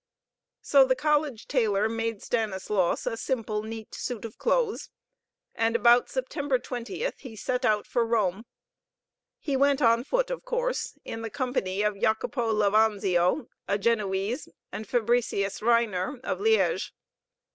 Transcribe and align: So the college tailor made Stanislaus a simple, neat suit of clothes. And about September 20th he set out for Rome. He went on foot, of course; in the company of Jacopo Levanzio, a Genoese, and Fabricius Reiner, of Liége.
So 0.63 0.83
the 0.83 0.95
college 0.95 1.47
tailor 1.47 1.87
made 1.87 2.23
Stanislaus 2.23 3.05
a 3.05 3.15
simple, 3.15 3.61
neat 3.61 3.93
suit 3.93 4.25
of 4.25 4.39
clothes. 4.39 4.89
And 5.53 5.75
about 5.75 6.09
September 6.09 6.57
20th 6.57 7.19
he 7.19 7.35
set 7.35 7.65
out 7.65 7.85
for 7.85 8.03
Rome. 8.03 8.45
He 9.37 9.55
went 9.55 9.79
on 9.79 10.03
foot, 10.03 10.31
of 10.31 10.43
course; 10.43 10.97
in 11.05 11.21
the 11.21 11.29
company 11.29 11.83
of 11.83 11.99
Jacopo 12.01 12.51
Levanzio, 12.51 13.47
a 13.67 13.77
Genoese, 13.77 14.47
and 14.71 14.87
Fabricius 14.87 15.59
Reiner, 15.59 16.19
of 16.23 16.39
Liége. 16.39 16.89